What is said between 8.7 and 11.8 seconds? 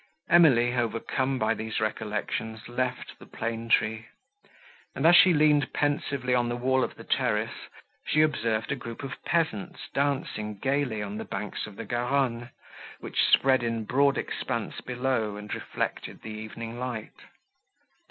a group of peasants dancing gaily on the banks of